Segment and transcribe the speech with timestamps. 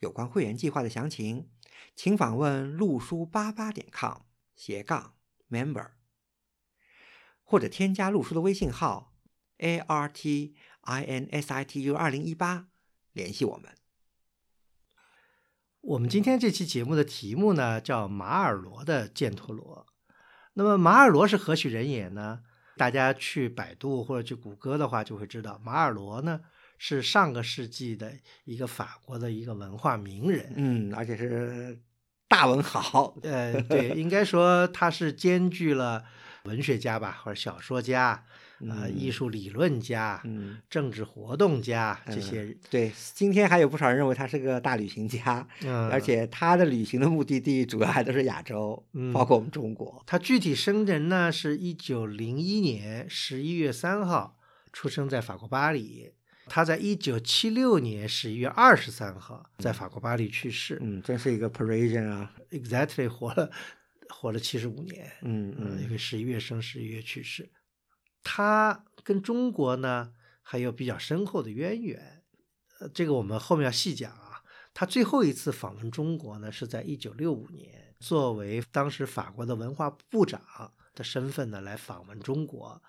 [0.00, 1.48] 有关会员计划的详情，
[1.94, 4.18] 请访问陆书八八点 com
[4.54, 5.14] 斜杠
[5.50, 5.90] member，
[7.42, 9.12] 或者添加陆书的微信号
[9.58, 12.68] a r t i n s i t u 二零一八
[13.12, 13.72] 联系我们。
[15.80, 19.86] 我们今天这期节目的题目呢，叫马尔罗的犍陀罗。
[20.54, 22.42] 那么马尔罗是何许人也呢？
[22.76, 26.40] 大家去百度或者去谷歌的话，就会知道马尔罗呢。
[26.78, 28.12] 是上个世纪的
[28.44, 31.78] 一个法国的一个文化名人，嗯，而且是
[32.28, 36.04] 大文豪，呃，对，应该说他是兼具了
[36.44, 38.24] 文学家吧，或者小说家，
[38.68, 42.56] 呃，艺术理论家，嗯，政治活动家这些。
[42.68, 50.02] 对，今天还有不少人认为他是个大旅行家，嗯，而且他的旅行的目的地主要还都是亚洲，包括我们中国。
[50.06, 54.38] 他具体生人呢，是一九零一年十一月三号
[54.72, 56.12] 出生在法国巴黎。
[56.46, 60.78] 他在一九七六年十一月二十三号在法国巴黎去世。
[60.82, 63.50] 嗯，真是一个 Parisian 啊，exactly 活了
[64.08, 65.10] 活了七十五年。
[65.22, 67.50] 嗯嗯，因为十一月生，十一月去世。
[68.22, 72.22] 他跟中国呢还有比较深厚的渊源。
[72.80, 74.42] 呃，这个我们后面要细讲啊。
[74.74, 80.42] 他最后一次访问中国呢，是在一九六五年，作为当时法国的文化部长
[80.94, 82.82] 的身份呢来访问中国。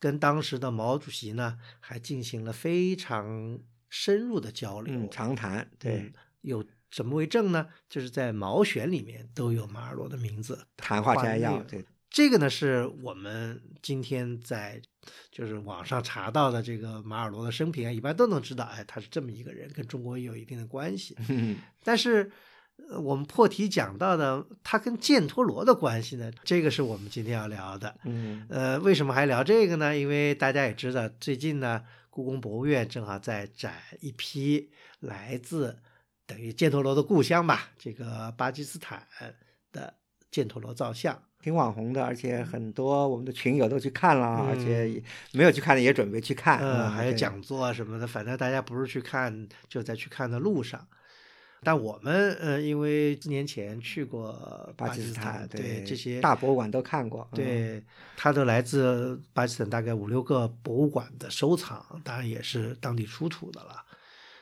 [0.00, 5.70] 跟当时的毛主席呢，还进行了非常深入的交流，长谈。
[5.78, 7.68] 对，有什么为证呢？
[7.88, 11.62] 就是在《毛选》里面都有马尔罗的名字，谈话摘要。
[11.64, 14.80] 对，这个呢是我们今天在
[15.30, 21.14] 就是网上查到的这个马尔罗的生平啊，一般都能知道，哎，他是这么一个人，跟中国也有一定的关系。
[21.84, 22.32] 但是。
[23.00, 26.30] 我们破题讲到的，它跟犍陀罗的关系呢？
[26.44, 27.94] 这个是我们今天要聊的。
[28.04, 29.96] 嗯，呃，为什么还聊这个呢？
[29.96, 34.70] 因为大家也知道，最近呢，故宫博物院正好在展一批
[35.00, 35.78] 来自
[36.26, 39.06] 等于犍陀罗的故乡吧，这个巴基斯坦
[39.72, 39.94] 的
[40.32, 45.00] 犍陀罗造像，挺网红的，而且很多我们的群友都去看了，而且
[45.32, 46.58] 没有去看的也准备去看。
[46.60, 50.86] 嗯，还有讲座什么的，反正大家不是去看，就在去看的路上。
[51.62, 57.84] 但我们呃，因为四年前去过巴基斯坦，对这些大博物馆都看过，对，
[58.16, 63.84] 它都来自巴基斯坦大概五六个博物馆的收藏，当然也是当地出土的了。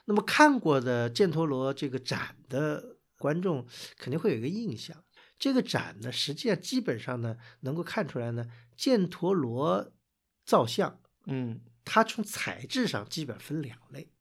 [0.05, 3.67] 那么看过的犍陀罗这个展的观众
[3.99, 4.97] 肯定会有一个印象，
[5.41, 8.47] 这个展呢，实际上基本上呢，能够看出来呢，
[8.77, 9.93] 犍陀罗
[10.45, 14.12] 造像，嗯，它从材质上基本分两类，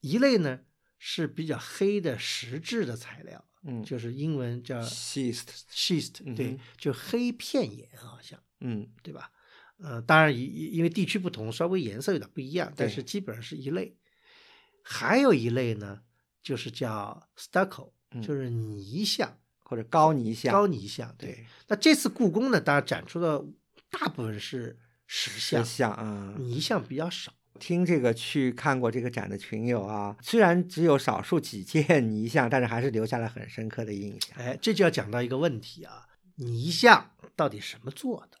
[0.00, 0.60] 一类呢。
[1.06, 9.30] 是比较黑的石质的材料，嗯，就是英文叫 schist，schist，对，就黑片岩好像，嗯，对吧？
[9.76, 13.94] 呃，当然因因为地区不同，稍微颜色有点不一样，但是基本上是一类。
[14.82, 16.00] 还有一类呢，
[16.42, 17.92] 就是叫 stucco，
[18.22, 21.14] 就是泥像或者高泥像，高泥像。
[21.18, 23.44] 对，那这次故宫呢，当然展出的
[23.90, 27.30] 大部分是石像，像啊，泥像比较少。
[27.60, 34.36] 听这个去看过这个展的群友啊，虽然只有少数几件泥像， 但是还是留下了很深刻的印象。
[34.36, 36.06] 哎，这就要讲到一个问题啊，
[36.36, 38.38] 泥像到底什么做的？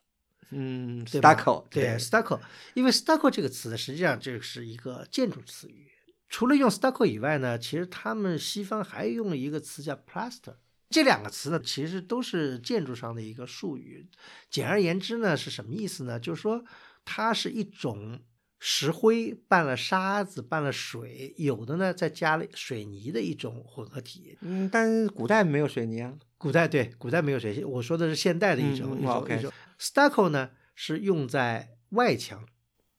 [0.50, 2.40] 嗯，stucco，对，stucco，
[2.74, 5.90] 因为 stucco 这个词实际上这是一个建筑词语。
[6.28, 10.56] 除了用 stucco 以外呢，其实他们西方还用了一个词叫 plaster。
[10.90, 14.08] 这两个词呢，其实都是建筑上的一个术语。
[14.50, 16.18] 简而言之呢，是什么意思呢？
[16.18, 16.64] 就是说
[17.04, 18.20] 它是一种。
[18.66, 24.38] 石灰拌了沙子，拌了水，有的呢再加了水泥的一种混合体。
[24.40, 26.14] 嗯，但是古代没有水泥啊。
[26.38, 27.62] 古代对，古代没有水泥。
[27.62, 29.52] 我说的是现代的一种一种一种。
[29.78, 32.42] stucco 呢是用在外墙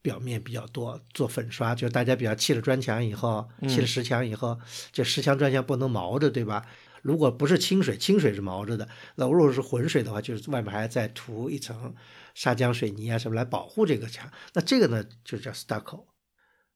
[0.03, 4.59] 表面比较多，做粉刷，就大家比较砌了砖墙以后，砌了石墙以后，
[4.91, 6.63] 这石墙砖墙不能毛着，对吧？
[7.05, 8.89] 如果不是清水，清水是毛着的。
[9.13, 11.93] 那如果是浑水的话，就是外面还再涂一层。
[12.33, 14.27] 砂浆、水泥啊什么来保护这个墙？
[14.53, 16.05] 那这个呢就叫 stucco。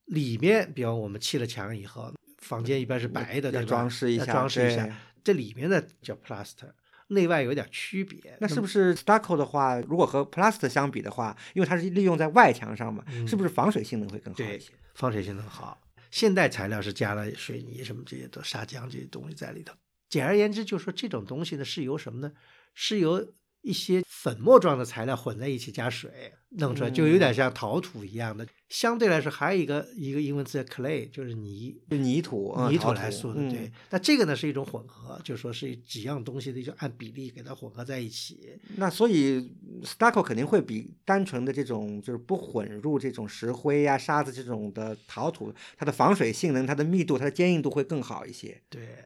[0.06, 4.88] 里面，比方我们砌了墙以后，房间一般是白的，要装饰一下，装饰一下。
[5.24, 6.70] 这里面呢叫 plaster，
[7.08, 8.38] 内外有点区别。
[8.40, 14.72] 那是不是 stucco 的话，如果和 plaster 相比的话，因为它是利用在外墙上嘛，是不是防水性能会更好一些？
[14.94, 15.82] 防水性能好。
[16.12, 19.74] 现代材料是加了水泥什么这些的砂浆这些东西在里头。
[20.10, 22.34] 简而言之，就是说这种东西呢是由什么呢？
[22.74, 28.48] 是由一些粉末状的材料混在一起加水弄出来，就有点像陶土一样的。
[28.70, 33.42] 相对来说，还有一个一个英文字叫 clay，就是泥，就泥土，泥土来说的。
[33.50, 38.58] 对，那这个呢是一种混合，就是说是几样东西的就按比例给它混合在一起。
[38.78, 39.52] 那所以
[39.84, 48.62] stucco 肯定会比单纯的这种就是不混入这种石灰呀、沙子这种的陶土，它的防水性能、它的密度、它的坚硬度会更好一些。
[48.70, 49.04] 对，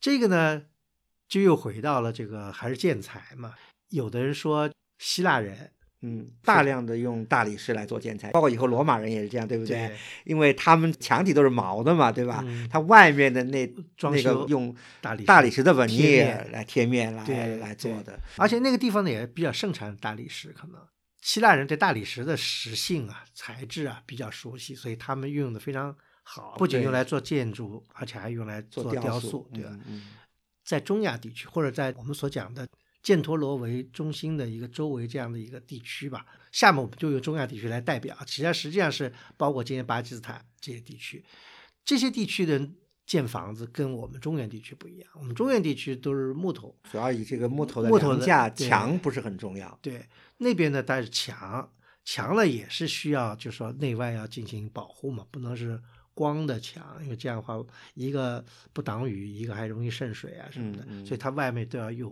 [0.00, 0.62] 这个呢
[1.28, 3.54] 就又回到了这个还是建材嘛。
[3.90, 5.72] 有的人说希腊人。
[6.00, 9.96] 嗯，大量的用大理石来做建材，包括以后罗马人也是这样，对不对？
[10.24, 12.44] 因为他们墙体都是毛的嘛，对吧？
[12.70, 13.68] 它外面的那
[14.02, 16.20] 那个用大理大理石的纹理
[16.52, 20.80] 来贴面来来做的，而且那个地方呢也比较盛产大理石，可能
[21.20, 25.96] 希腊人对大理石的石性啊、材质啊比较熟悉，所以他们运用的非常
[26.28, 29.70] 好，不仅用来做建筑，而且还用来做雕塑，对吧？
[30.64, 32.68] 在中亚地区或者在我们所讲的。
[33.00, 41.24] 犍陀罗为中心的一个周围这样的一个地区吧，下面我们就用中亚地区来代表，实际上实际上是包括今天巴基斯坦这些地区，
[41.84, 42.68] 这些地区的
[43.06, 50.04] 建房子跟我们中原地区不一样，我们中原地区都是木头，主要以这个木头的木头架墙不是很重要，对，
[50.36, 51.72] 那边呢但是墙，
[52.04, 55.80] 墙呢也是需要就是说内外要进行保护嘛，不能是
[56.18, 57.54] 光的墙，因为这样的话
[57.94, 62.10] 一个不挡雨，一个还容易渗水啊什么的，所以它外面都要用。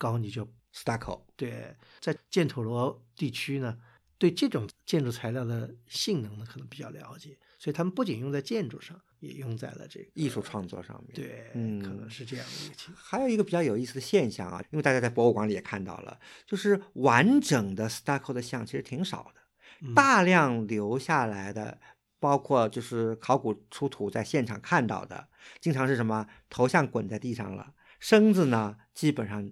[0.00, 3.76] 高泥就 stucco，对，在犍陀罗地区呢，
[4.16, 11.16] 对这种建筑材料的性能呢，可能比较了解，所以他们不仅用在建筑上，也用在了这个艺术创作上面。
[11.16, 13.04] 对，嗯，可能是这样的一个情况。
[13.04, 21.80] 还有一个比较有意思的现象啊，因为大家在博物馆里也看到了，就是完整的 stucco 的像其实挺少的，大量留下来的，
[22.20, 25.28] 包括就是考古出土在现场看到的，
[25.60, 29.50] 经常是什么头像滚在地上了，身子呢基本上。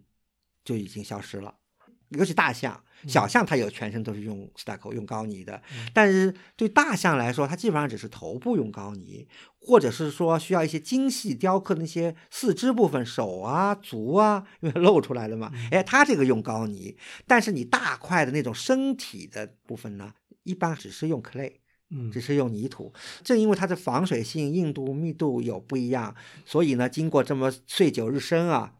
[0.67, 1.55] 就已经消失了，
[2.09, 5.63] 尤其大象、小象，它有全身都是用 stucco 用高泥的，
[5.95, 9.29] 但是对大象来说，它基本上只是头部用高泥，
[9.61, 16.99] 或者是说需要一些精细雕刻的那些四肢部分，手啊、足啊，因为露出来了嘛，哎，它这个用高泥，
[17.29, 21.59] 但是你大块的那种身体的部分呢，一般只是用 clay，
[21.91, 22.93] 嗯，只是用泥土，
[23.23, 28.75] 正因为它的防水性、硬度、密度有不一样，所以呢，经过这么岁久日深啊。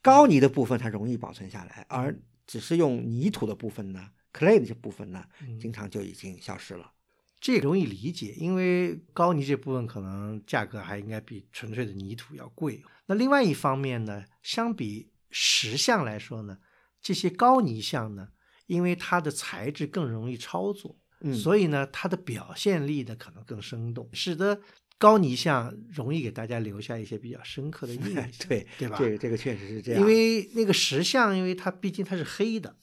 [0.00, 2.16] 高泥的部分它容易保存下来，而
[2.46, 5.24] 只是用泥土的部分呢，clay 的这部分呢，
[5.60, 6.92] 经常就已经消失了。
[7.40, 12.82] 这容易理解，因为高泥这部分可能价格还应该比纯粹的泥土要贵。
[13.06, 16.58] 那另外一方面呢，相比石像来说呢，
[17.00, 18.28] 这些高泥像呢，
[18.66, 20.96] 因为它的材质更容易操作，
[21.34, 24.60] 所以呢，它的表现力呢可能更生动，使得。
[25.00, 28.96] 高泥像容易给大家留下一些比较深刻的印象， 对对吧？
[28.98, 30.00] 这个这个确实是这样。
[30.00, 32.74] 因为那个石像，因为它毕竟它是黑的，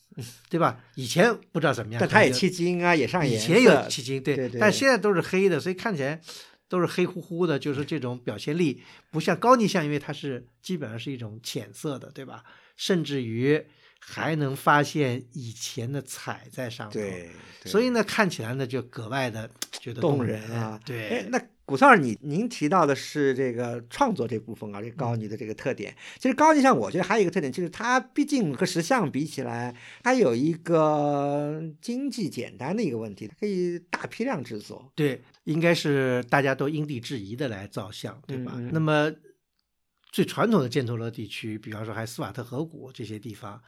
[0.50, 0.82] 对吧？
[0.96, 3.46] 以前不知道怎么样，但它也漆金啊，也上颜色。
[3.46, 6.22] 以前有漆金，对，但现在都是黑的，所以看起来
[6.70, 12.46] 都是黑乎乎的，就是这种表现力不像高泥像，因为它是基本上是一种浅色的，对吧？
[12.78, 13.62] 甚至于
[14.08, 17.30] 还能发现以前的彩在上头，对，
[17.66, 20.80] 所以呢，看起来呢就格外的觉得动人啊。
[20.86, 21.42] 对，那。
[21.68, 25.96] 古少，你您提到的是这个创作这部分啊，这高尼的这个特点。
[26.20, 34.92] 其实高尼像，我觉得还有一个特点，就是它毕竟和石像比起来，它有一个经济简单的一个问题，它可以大批量制作。
[34.94, 38.54] 对，应该是大家都因地制宜的来造像，对吧？
[38.72, 39.12] 那么
[40.12, 43.60] 最传统的犍陀罗地区，比方说还斯瓦特河谷这些地方，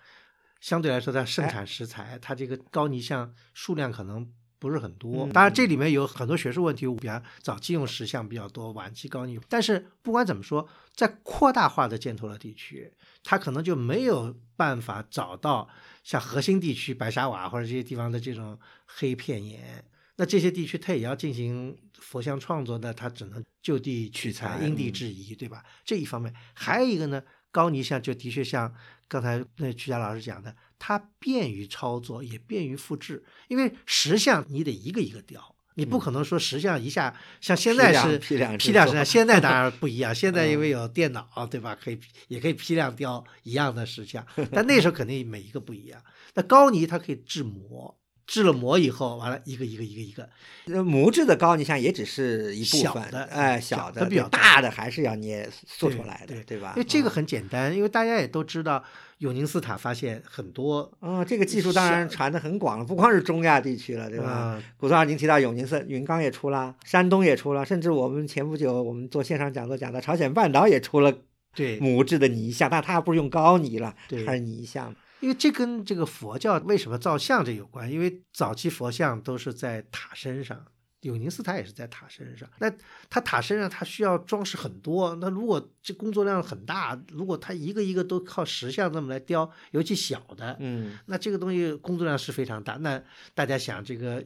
[0.62, 4.32] 相对来说它盛产石材，它这个高泥像数量可能。
[4.60, 9.40] 不是很多，当然这里面有很多学术问题，比方早期用石像比较多，晚期高泥。
[9.48, 12.92] 但是不管怎么说，在扩大化的犍陀罗地区，
[13.24, 15.70] 它可能就没有办法找到
[16.04, 19.86] 像核心地区白沙瓦或者这些地方的这种黑片岩。
[20.16, 25.64] 那这些地区它也要进行佛像创作，那它只能就地取材，因地制宜，对吧？
[25.86, 27.22] 这一方面，还有一个呢，
[27.52, 28.74] 高泥像就的确像
[29.08, 30.56] 刚才那曲佳老师讲的。
[30.80, 41.76] 它便于操作，也便于复制，因为石像你得一个一个雕，你不可能说石像一下像现在是批量批量石像，现在当然不一样， 现在因为有电脑，对吧？
[41.76, 46.00] 可以也可以批量雕一样的石像，但那时候肯定每一个不一样。
[46.36, 47.98] 那高泥它可以制模。
[48.28, 50.30] 制了模以后，完了一个一个一个一个，
[50.66, 56.74] 那，模制的高泥像也只是一部分，哎，小的比较大的还是要捏塑出来的，对吧？
[56.76, 58.84] 因为这个很简单，因为大家也都知道，
[59.20, 64.62] 永宁寺塔发现很多啊，这个技术当然传的很广了，不光是中亚地区了，对吧？
[64.76, 71.14] 古松二您提到永宁寺，云冈也出了，山东也出了，甚至我们前不久我们做线上讲座讲到朝鲜半岛也出了。
[71.56, 74.94] 对模制的泥像，但它不是用高泥了，对它是泥像。
[75.20, 80.66] 因为这跟这个佛教为什么造像这有关，因为早期佛像都是在塔身上。
[81.02, 82.70] 永宁寺它也是在塔身上，那
[83.08, 92.74] 它塔身上它需要装饰很多，那如果这工作量很大，如果它一个一个都靠石像这么来雕，尤其小的，嗯，那这个东西工作量是非常大。
[92.78, 93.02] 那
[93.36, 94.26] 大家想这个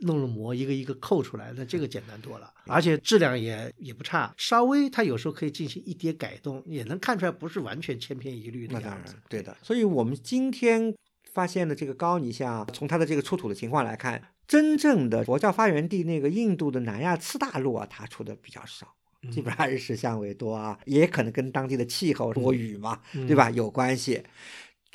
[0.00, 9.16] 弄了模一个一个扣出来，那这个简单多了，而且质量也也不差，稍微它有时候可以进行一叠改动，也能看出来不是完全千篇一律的那当然样子。
[9.28, 9.56] 对的。
[9.62, 10.94] 所以我们今天
[11.32, 14.22] 发现的这个高泥像，从它的这个出土的情况来看。
[14.46, 18.86] 真正的佛教发源地那个印度的南亚次大陆啊，它出的比较少，
[19.32, 23.50] 基本上还是石像为多啊，也可能跟当地的气候多雨嘛，对吧？
[23.50, 24.22] 有关系。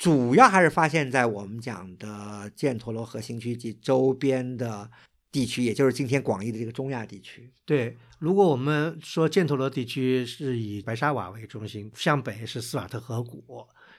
[0.00, 4.90] 主要还是发现在我们讲的犍陀罗核心区及周边的
[5.30, 7.52] 地区，也就是今天广义的这个中亚地区。
[7.66, 13.44] 对，如果我们说犍陀罗地区是以白沙瓦为中心，向北是斯瓦特河谷。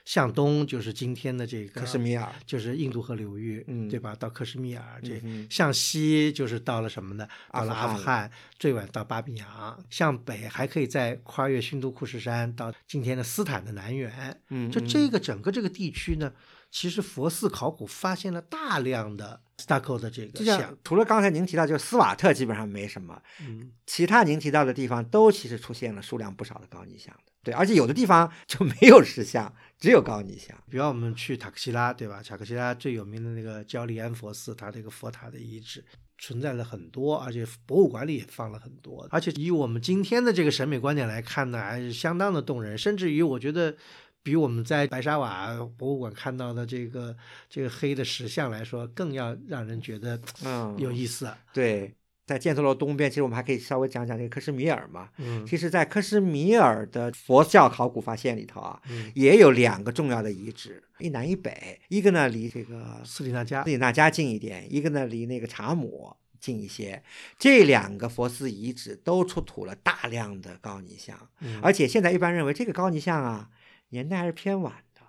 [0.04, 4.14] 向东就是今天的这个克什米尔，就是印度河流域，嗯，对吧？
[4.16, 7.28] 到克什米尔这，嗯、向西就是到了什么呢？
[7.52, 9.84] 到了阿富汗，最晚到巴比扬。
[9.90, 14.40] 向北还可以再跨越新都库什山，到今天的斯坦的南缘。
[14.48, 16.32] 嗯，就这个整个这个地区呢，
[16.70, 27.32] 其实佛寺考古发现了大量的 stucco 的这个像，除了刚才您提到，就是斯瓦特基本上没什么，嗯，其他您提到的地方都其实出现了数量不少的高泥像的。
[27.44, 30.56] 对，而且有的地方就没有石像，只有高尼像。
[30.70, 32.22] 比方我们去塔克西拉，对吧？
[32.22, 35.84] 塔克西拉最有名的那个焦利安佛寺，它这个佛塔的遗址
[36.18, 39.04] 存在了很多，而且博物馆里也放了很多。
[39.10, 42.78] 而且以我们今天的这个审美观点来看呢，还是相当的动人。
[42.78, 43.74] 甚至于我觉得，
[44.22, 47.16] 比我们在白沙瓦博物馆看到的这个
[47.50, 51.28] 这个黑的石像来说，更要让人觉得嗯有意思。
[51.52, 51.92] 对。
[52.24, 55.10] 在犍陀罗东边，其实我们还可以稍微讲讲这个克什米尔嘛。
[55.18, 61.80] 嗯，其实，在克什米尔的佛教考古发现里头啊，嗯、也有两个重要的遗址，一南一北。
[61.88, 67.02] 一个呢离这个斯里纳加斯里纳加近一点，一个呢离那个查姆近一些。
[67.38, 73.50] 这两个佛寺遗址都出土了大量的高尼像，嗯、而且现在一般认为这个高尼像啊，
[73.88, 75.00] 年代还是偏晚的，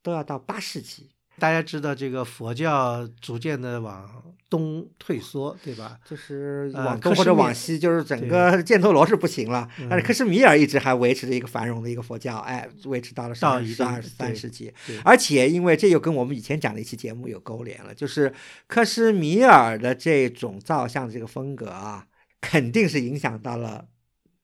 [0.00, 1.10] 都要到八世纪。
[1.38, 5.98] 大家知道这个佛教逐渐的往东退缩，对吧？
[6.04, 14.72] 就是呃往东或者往西，就是整个犍陀罗是不行了，但是克什米尔一直还维持着一个繁荣的一个佛教，哎，维持到了到十二、十三世纪。
[15.04, 18.32] 而且因为这又跟我们以前讲的一期节目有勾连了，就是
[18.66, 22.06] 克什米尔的这种造像的这个风格啊，
[22.40, 23.86] 肯定是影响到了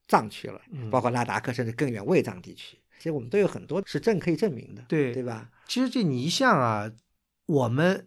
[0.09, 2.77] 藏区了，嗯包括拉达克甚至更远卫藏地区。
[3.03, 5.51] 其实我们都有很多实证可以证明的，对对吧？
[5.67, 6.89] 其实这泥像啊，
[7.47, 8.07] 我们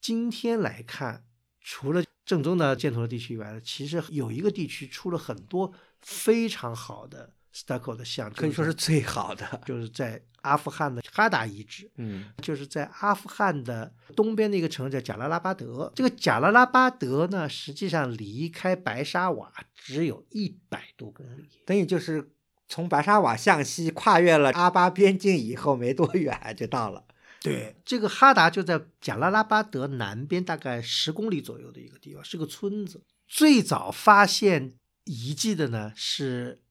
[0.00, 1.24] 今天来看，
[1.60, 9.60] 除了正宗的犍陀罗地区以外，其实有一个地区出了很多非常好的 stucco 的像，可以说是最好的。
[9.66, 15.92] 就是在阿富汗的哈达遗址，嗯，就是在阿富汗的东边的一个城市叫贾拉拉巴德。
[15.96, 22.30] 这个贾拉拉巴德呢，实际上离开白沙瓦只有一百多公里，等于就是。
[22.74, 27.04] 从白沙瓦向西跨越了阿巴边境以后，没多远 就到了。
[27.40, 33.00] 对，这个哈达就在贾拉拉巴德南边，大概十公里左右的一个地方，是个村子。
[33.28, 36.62] 最早发现遗迹的呢是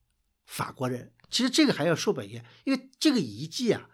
[0.44, 1.10] 法国人。
[1.30, 3.88] 其实这个还要说本一下，因为这个遗迹啊，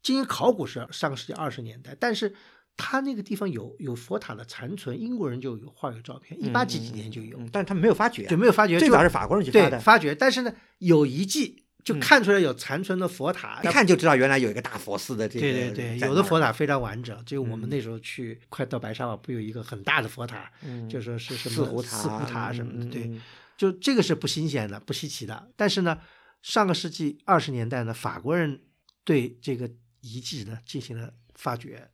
[0.00, 2.32] 进行考古是上个世纪二十年代，但是
[2.76, 10.14] 他那个地方有有佛塔的残存，英国人就有画有照片，一八几几年就有，嗯、但是他们没有发掘，就没有发掘，最早是法国人去发的，发掘。
[10.14, 11.62] 但是呢，有遗迹。
[11.86, 15.40] 就看出来有残存的佛塔，一看就知道原来有一个大佛寺的这个。
[15.40, 17.16] 对对对，有的佛塔非常完整。
[17.24, 22.90] 就我们那时候去，快到白沙瓦，不有一个很大的佛塔，嗯、就说是什么四湖塔、四湖塔什么的。
[22.90, 23.22] 对，嗯、
[23.56, 25.48] 就这个是不新鲜的、不稀奇的。
[25.54, 25.96] 但是呢，
[26.42, 28.62] 上个世纪二十年代呢，法国人
[29.04, 31.88] 对这个遗迹呢进行了发掘。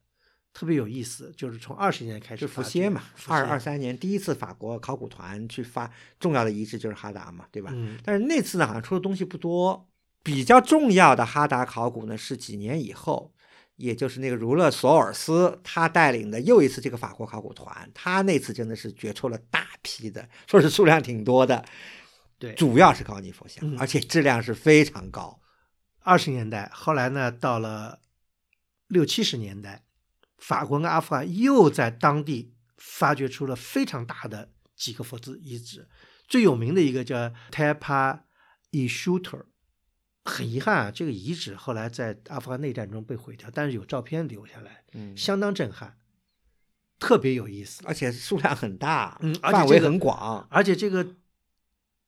[0.55, 5.91] 特别有意思，就是从二十年开始，就伏羲嘛，二二三年第一次法国考古团去发
[6.21, 7.71] 重要的遗址就是哈达嘛，对吧？
[7.75, 9.89] 嗯，但是那次呢，好像出的东西不多。
[10.23, 13.33] 比较重要的哈达考古呢，是几年以后，
[13.77, 21.65] 也就是那个儒勒·索尔斯他带领的又一次这个法国考古团，他那次真的是掘出了大批的，说是数量挺多的，
[22.39, 25.41] 对，主要是高尼佛像，嗯、而且质量是非常高。
[26.01, 28.01] 二十年代，后来呢，到了
[28.89, 29.83] 六七十年代。
[30.43, 35.89] 法国跟阿富汗又在当地发掘出了非常大的几个佛寺遗址，
[36.27, 38.23] 最有名的一个叫 Tepa
[38.73, 39.45] i Shooter。
[40.25, 45.99] 很遗憾啊，这个遗址后来在阿富汗内战中被毁掉，但是有照片留下来，嗯，相当震撼，
[46.99, 51.17] 特别有意思，而且数量很大，嗯，范围很广，而且这个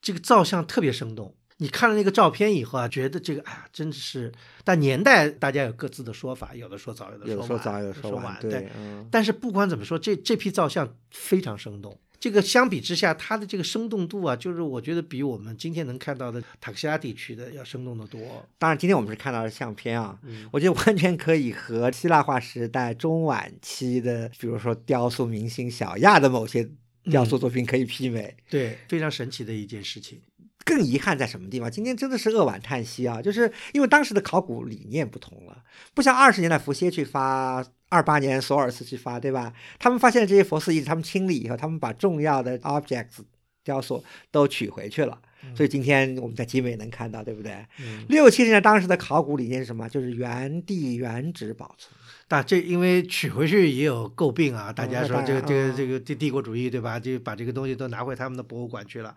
[0.01, 1.37] 这个造像特别生动。
[1.65, 4.31] 你看了那个照片以后啊，觉得这个哎呀，真的是，
[4.65, 8.69] 但年代大家有各自的说法，有的说早，有的说早，有的说晚，对。
[8.77, 9.09] 嗯。
[9.11, 11.99] 但是不管怎么说，这这批照相非常生动。
[12.21, 18.21] 这个相比之下，它的这个生动度啊，就是我觉得比我们今天能看到的塔克西拉地区的要生动的多。
[18.59, 20.19] 当然，今天我们是看到的相片啊，
[20.51, 26.69] 我觉得完全可以和希腊化时代中晚期的，比如说雕塑明星小亚的某些
[27.11, 28.37] 雕塑作品可以媲美。
[28.51, 30.21] 对，非常神奇的一件事情。
[30.65, 31.71] 更遗憾在什么地方？
[31.71, 33.21] 今天真的是扼腕叹息啊！
[33.21, 39.53] 就是因为当时的考古理念不同了，不像二十年代伏羲去发，二八年索尔斯去发，对吧？
[39.79, 43.19] 他们发现这些佛寺遗址，他们清理以后，他们把重要的 objects
[43.63, 45.21] 雕塑都取回去了。
[45.55, 47.65] 所以今天我们在集美能看到，对不对？
[48.09, 49.89] 六七十年代当时的考古理念是什么？
[49.89, 51.93] 就是原地原址保存。
[52.27, 56.99] 但这因为取回去也有诟病啊，大家说这个这个这个帝帝国主义对吧？
[56.99, 59.15] 就把这个东西都拿回他们的博物馆去了。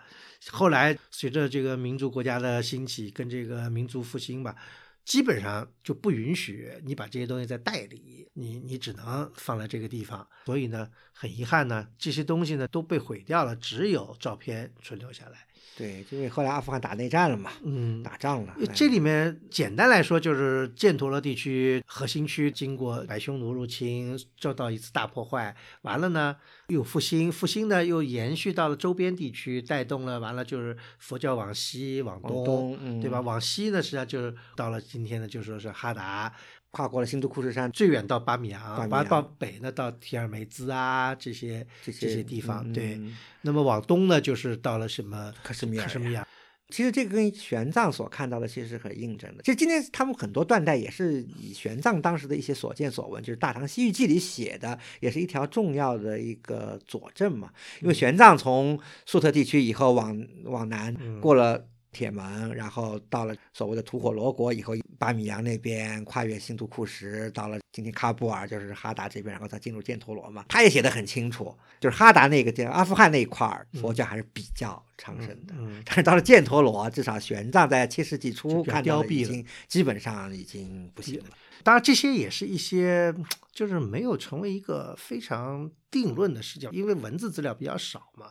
[0.52, 4.54] 后来随着这个民族国家的兴起跟这个民族复兴吧，
[5.08, 10.28] 基本上就不允许你把这些东西再代理，你你只能放在这个地方。
[10.46, 15.48] 所以呢，很遗憾呢，这些东西呢都被毁掉了，只有照片存留下来。
[15.78, 18.54] 对，因为后来阿富汗打内战了嘛，嗯，打仗了。
[18.74, 26.36] 这里面简单来说，就是犍陀罗地区核心区经过白匈奴入侵，受到一次大破坏，完了呢
[26.68, 33.22] 又复兴，复兴呢又延续到了周边地区，带动了完了就是佛教往西往东，对吧？
[33.22, 36.34] 往西呢实际上就是到了今天呢就说是哈达。
[36.70, 42.72] 跨过了新都库什山，最远到巴米扬，巴到北呢到提尔梅兹啊这些这些地方。
[42.74, 43.00] 对，
[43.42, 45.86] 那么往东呢就是到了什么喀什米尔。
[45.86, 46.28] 克什米尔。
[46.70, 49.44] 其实这个跟玄奘所看到的其实是很印证的。
[49.44, 57.52] 其实今天他们很多断代也是以玄奘当时的一些所见所闻，就是《大唐西域记》里写的，也是一条重要的一个佐证嘛。
[57.82, 61.68] 因为玄奘从粟特地区以后往往南过了。
[61.92, 70.46] 铁门，然后到了所谓的吐火罗国以后，巴米扬那边跨越新都库什，到了今天喀布尔，就是哈达这边，然后再进入犍陀罗嘛。
[70.48, 75.54] 他也写的很清楚，就是哈达那个地阿富汗那一块儿，佛教还是比较昌盛的。
[75.86, 81.26] 但是到了犍陀罗，至少玄奘在七世纪初看到已经基本上已经不行了。
[81.64, 83.14] 当然，这些也是一些
[83.52, 88.28] 就是没有成为一个非常定论的视角，因为文字资料比较少嘛。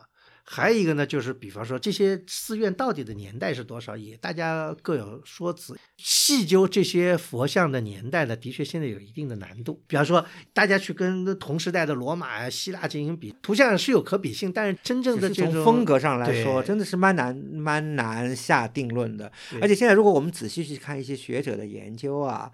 [0.49, 5.77] 还有一个呢，就是比方说这些寺院到底的年代是多少，也大家各有说辞。
[5.97, 9.81] 细究这些佛像的年代呢，的确现在有一定的难度。
[9.87, 19.29] 比方说，大家去跟同时代的罗马呀、希腊进行比，图像是有可比性，但是真正的这种风格上来说，真的是蛮难蛮难下定论的。
[19.59, 22.49] 而且现在，如果我们仔细去看一些学者的研究啊，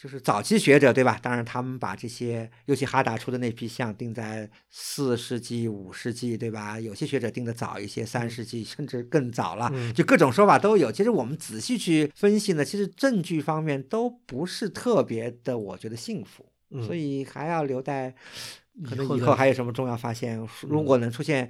[0.00, 1.18] 就是早期学者对吧？
[1.22, 6.78] 当然，他们把这些尤其哈达出的那批像定在四世纪、五世纪对吧？
[6.78, 7.30] 有些学者。
[7.30, 10.90] 定的早一些，三世纪甚至更早了，就各种说法都有。
[10.90, 16.44] 其实我们仔细去分析呢，其实证据方面都不是特别的，我觉得幸福，
[16.84, 18.12] 所以还要留待
[18.84, 20.44] 可能以后还有什么重要发现。
[20.62, 21.48] 如果能出现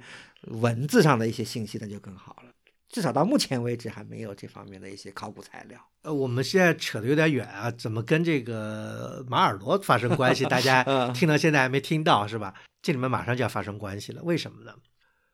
[0.49, 2.50] 文字上的一些信息，那就更好了。
[2.91, 5.79] 至少到目前为止还没有这方面的一些考古材料。
[6.03, 10.43] 呃，我们现在扯得有点远啊，怎么跟这个马尔罗发生关系？
[10.45, 12.53] 大家 听到现在还没听到是吧？
[12.81, 14.73] 这里面马上就要发生关系了，为什么呢？